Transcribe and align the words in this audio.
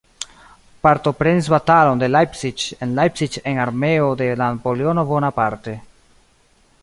Partoprenis 0.85 1.49
batalon 1.53 2.01
de 2.03 2.07
Leipzig 2.09 2.61
en 2.87 2.95
Leipzig 3.01 3.33
en 3.49 3.55
armeo 3.67 4.07
de 4.23 4.27
Napoleono 4.43 5.03
Bonaparte. 5.13 5.73